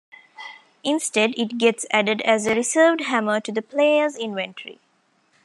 Instead, 0.83 1.35
it 1.37 1.59
gets 1.59 1.85
added 1.91 2.21
as 2.21 2.47
a 2.47 2.55
reserved 2.55 3.01
hammer 3.01 3.39
to 3.39 3.51
the 3.51 3.61
player's 3.61 4.17
inventory. 4.17 4.79